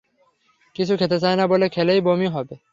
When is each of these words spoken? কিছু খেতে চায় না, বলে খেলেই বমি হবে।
কিছু 0.75 0.93
খেতে 0.97 1.17
চায় 1.19 1.35
না, 1.35 1.45
বলে 1.47 1.65
খেলেই 1.69 2.01
বমি 2.01 2.27
হবে। 2.27 2.55